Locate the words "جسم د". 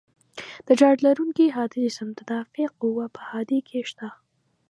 1.85-2.19